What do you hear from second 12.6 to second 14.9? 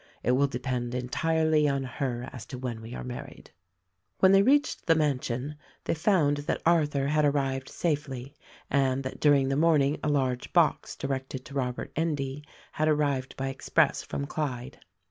had arrived by express from Clyde.